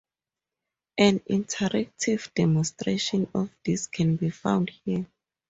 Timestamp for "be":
4.15-4.31